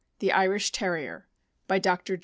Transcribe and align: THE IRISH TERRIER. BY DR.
THE 0.17 0.31
IRISH 0.31 0.71
TERRIER. 0.71 1.27
BY 1.67 1.77
DR. 1.77 2.17